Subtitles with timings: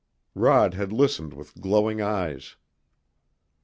[0.33, 2.55] Rod had listened with glowing eyes.